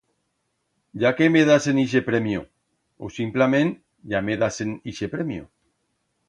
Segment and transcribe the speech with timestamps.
[1.01, 2.41] Ya que me dasen ixe premio!,
[3.05, 3.71] U simplament,
[4.15, 5.47] ya me dasen ixe premio!